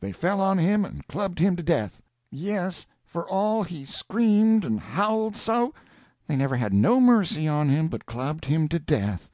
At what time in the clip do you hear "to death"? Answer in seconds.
1.56-2.02, 8.68-9.30